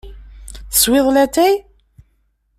[0.71, 1.55] Teswiḍ latay?